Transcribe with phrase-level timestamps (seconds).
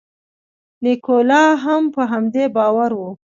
[0.83, 3.01] نیکولای هم په همدې باور و.